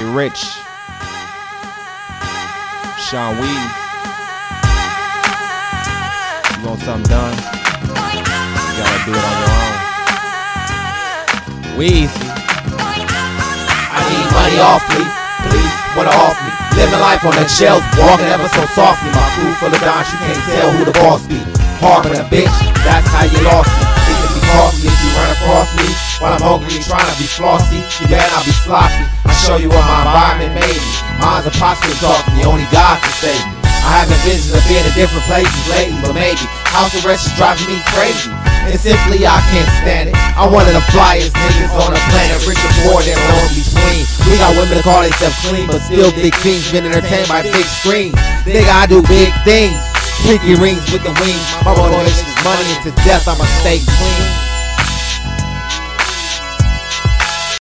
[0.00, 0.56] Rich,
[2.98, 3.70] Shon Weez.
[6.56, 7.36] You want something done?
[7.36, 7.92] You
[8.80, 9.76] gotta do it on your own.
[11.76, 12.26] Weezy.
[13.92, 15.04] I need money awfully.
[15.52, 16.50] Please, wanna off me.
[16.80, 19.10] Living life on the shelf, walking ever so softly.
[19.12, 21.36] My crew full of dons, you can't tell who the boss be.
[21.36, 23.89] With a bitch, that's how you lost me.
[26.20, 29.08] While I'm hungry trying to be flossy, you better not be sloppy.
[29.24, 30.92] I show you what my environment made me.
[31.16, 33.56] Mine's a possible talk, and only God can save me.
[33.64, 37.72] I have visions of being in different places lately, but maybe house arrest is driving
[37.72, 38.28] me crazy.
[38.68, 40.16] And simply I can't stand it.
[40.36, 44.04] I'm one of the flyest niggas on the planet, rich and poor, they don't between.
[44.28, 47.64] We got women that call themselves clean, but still big things, been entertained by big
[47.64, 48.12] screens.
[48.44, 49.80] Nigga, I do big things.
[50.28, 51.48] Pinky rings with the wings.
[51.64, 54.49] My motivation is money and to death, I'ma stay clean.